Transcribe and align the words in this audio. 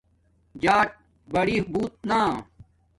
جݳٹ 0.61 0.87
بڑی 1.33 1.57
بُݹت 1.71 1.93
نݳ 2.09 2.21